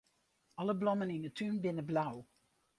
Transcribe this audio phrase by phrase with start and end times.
[0.61, 2.15] Alle blommen yn 'e tún binne blau.